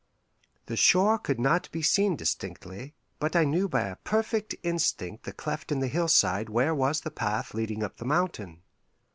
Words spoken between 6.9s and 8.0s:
the path leading up